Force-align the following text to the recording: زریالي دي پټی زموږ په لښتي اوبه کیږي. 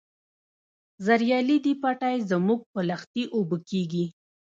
زریالي 1.05 1.57
دي 1.65 1.73
پټی 1.81 2.15
زموږ 2.31 2.59
په 2.73 2.79
لښتي 2.89 3.23
اوبه 3.35 3.57
کیږي. 3.69 4.05